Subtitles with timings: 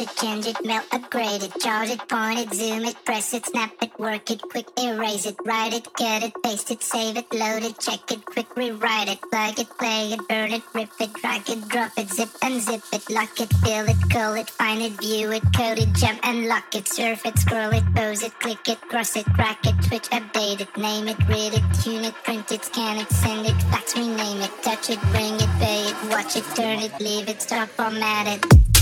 [0.00, 3.70] it, change it, melt, upgrade it, charge it, point it, zoom it, press it, snap
[3.82, 7.62] it, work it, quick, erase it, write it, cut it, paste it, save it, load
[7.62, 11.48] it, check it, quick, rewrite it, plug it, play it, burn it, rip it, drag
[11.48, 14.92] it, drop it, zip, and zip it, lock it, fill it, curl it, find it,
[15.00, 18.68] view it, code it, jump and lock it, surf it, scroll it, pose it, click
[18.68, 22.50] it, cross it, crack it, switch, update it, name it, read it, tune it, print
[22.50, 26.36] it, scan it, send it, fax, rename it, touch it, bring it, pay it, watch
[26.36, 28.73] it, turn it, leave it, stop, format it.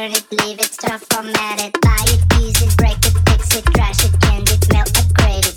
[0.00, 0.72] Turn it, leave it,
[1.12, 5.44] format it, buy it, use it, break it, fix it, trash it, change melt, upgrade
[5.44, 5.54] it.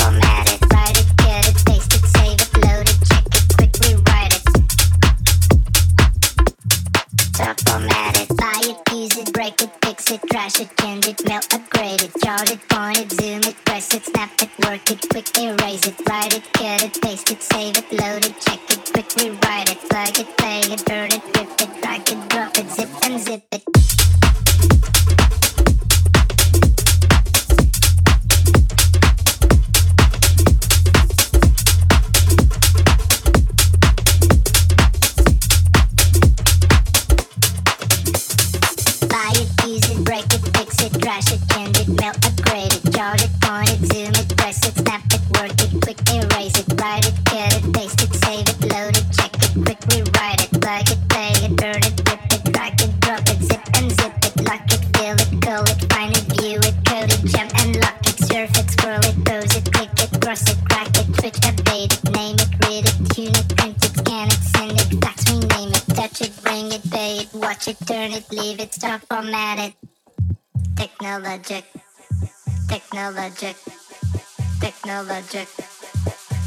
[0.00, 3.52] Format it, write it, get it, paste it, save it, load it, check it,
[4.32, 4.44] it.
[7.68, 10.70] Format it, buy it, use it, break it, fix it, trash it,
[11.28, 15.06] melt, upgrade it, chart it, point it, zoom it, press it, snap it, work it,
[15.10, 18.29] quick erase it, write it, get it, paste it, save it, load it,
[46.80, 50.50] write it, get it, paste it, save it, load it, check it, quickly write it,
[50.60, 54.16] plug it, play it, burn it, rip it, drag it, drop it, zip and zip
[54.24, 57.76] it, lock it, fill it, call it, find it, view it, code it, jump and
[57.84, 61.38] lock it, surf it, scroll it, pose it, click it, cross it, crack it, switch,
[61.44, 65.28] update it, name it, read it, tune it, print it, scan it, send it, fax,
[65.28, 69.02] rename it, touch it, bring it, pay it, watch it, turn it, leave it, stop,
[69.10, 69.74] format it.
[70.76, 71.64] Technologic,
[72.68, 73.56] technologic,
[74.60, 75.48] technologic,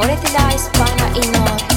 [0.00, 1.20] 俺って大スパイな祈
[1.64, 1.69] り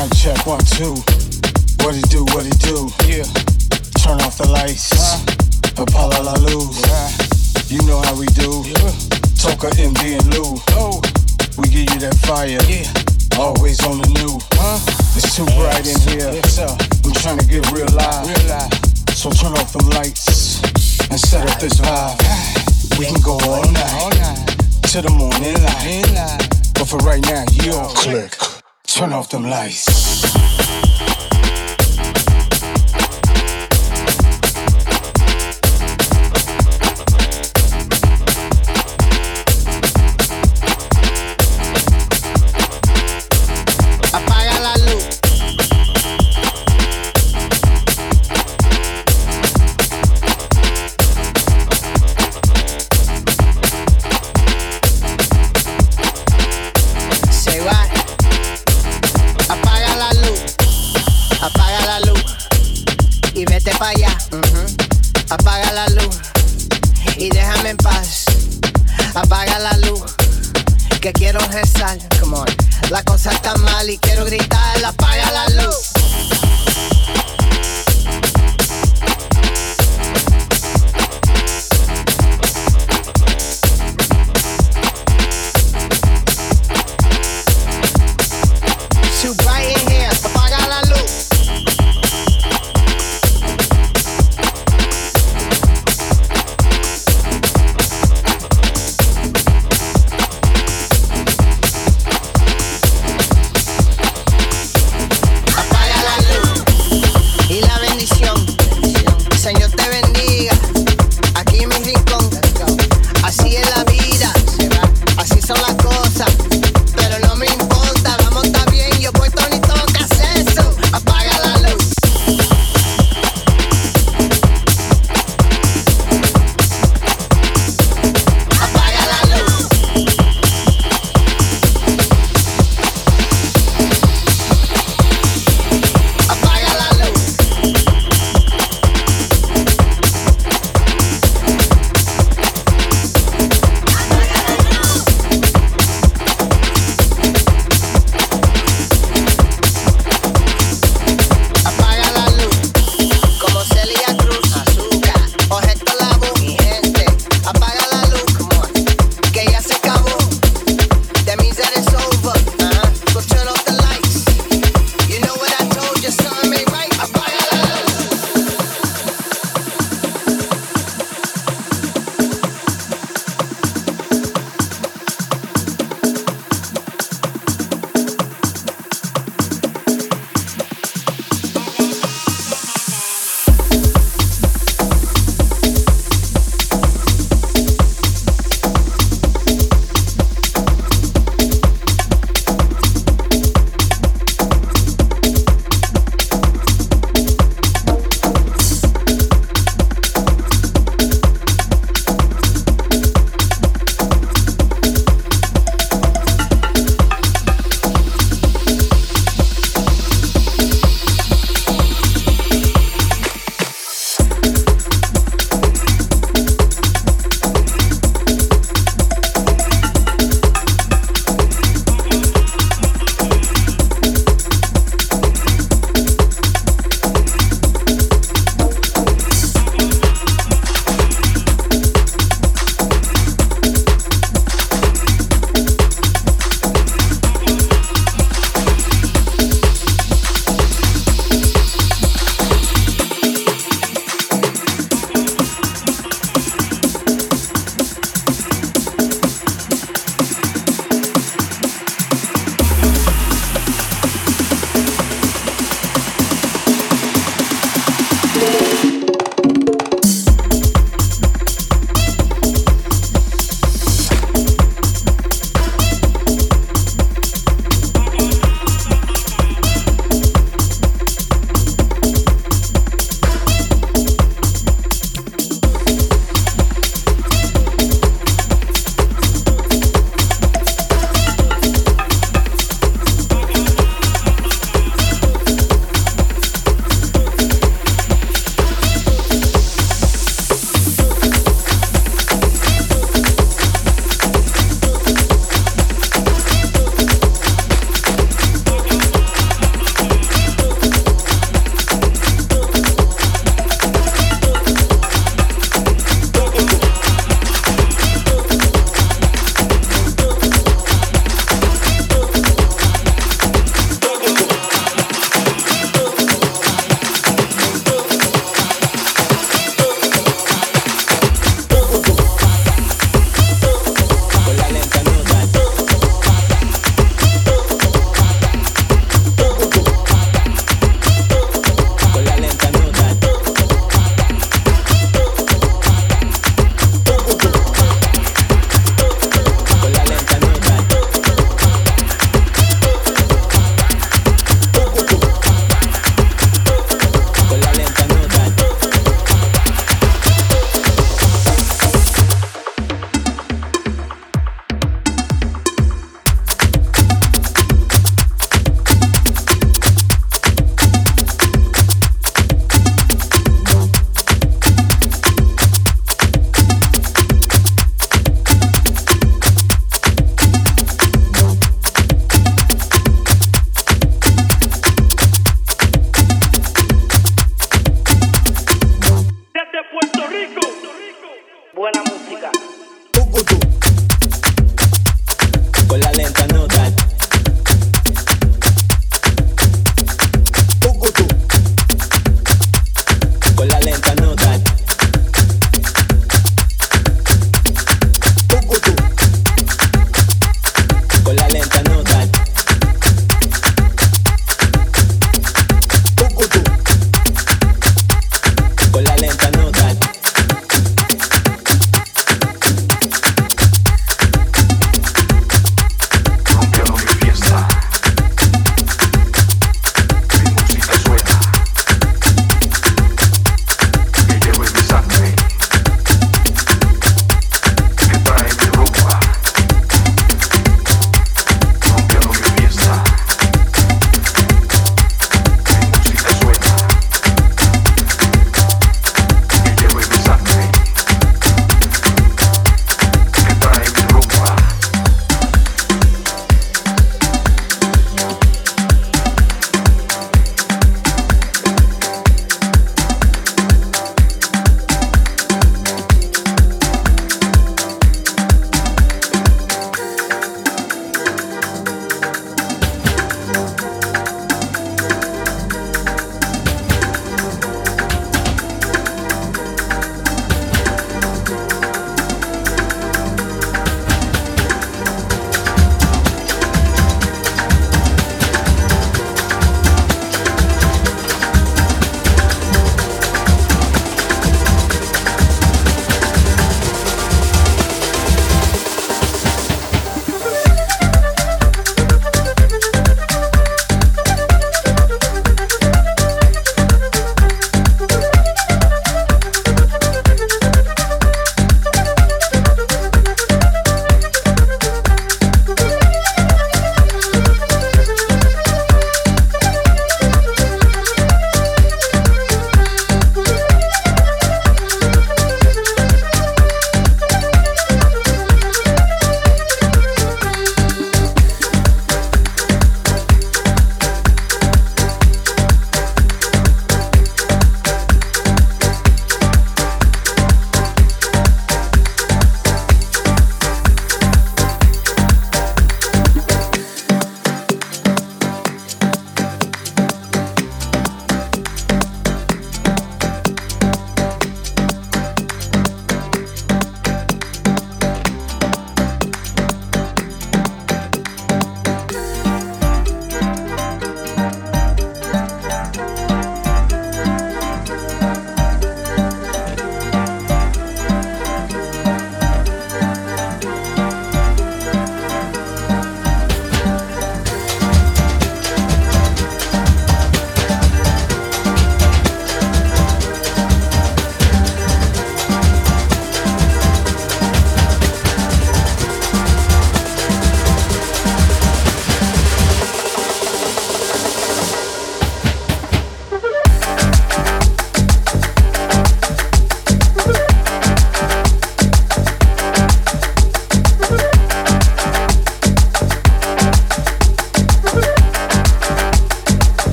[0.00, 0.96] Mic check, one, two.
[1.84, 2.88] What it do, what it do?
[3.04, 3.28] Yeah.
[4.00, 4.88] Turn off the lights.
[4.96, 5.20] Uh-huh.
[5.76, 5.84] Uh.
[5.84, 6.80] Apaga la luz.
[7.68, 8.64] You know how we do.
[8.64, 8.96] Yeah.
[9.36, 10.56] Toka MD and Lou.
[10.72, 11.04] Oh.
[11.60, 12.56] We give you that fire.
[12.64, 12.88] Yeah.
[13.36, 14.40] Always on the new.
[14.56, 14.80] Huh?
[15.20, 16.32] It's too bright in here.
[16.32, 16.56] Yes.
[16.56, 18.24] I'm trying to get real live.
[18.24, 18.72] Real live.
[19.12, 20.64] So turn off the lights
[21.12, 22.16] and set up this vibe.
[22.96, 23.92] We can go all night.
[24.00, 24.48] All night.
[24.96, 26.08] To the morning light.
[26.72, 28.39] But for right now, you don't click.
[29.00, 30.09] Turn off them lights.